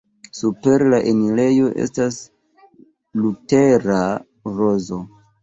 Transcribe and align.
Super 0.35 0.83
la 0.93 0.99
enirejo 1.11 1.67
estas 1.83 2.17
Lutera 3.27 4.01
rozo. 4.57 5.01